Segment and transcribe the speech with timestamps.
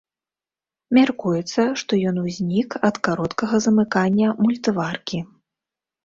[0.97, 5.19] Мяркуецца, што ён узнік ад кароткага замыкання мультываркі.